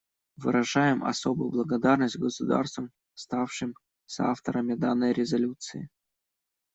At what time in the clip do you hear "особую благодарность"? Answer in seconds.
1.03-2.17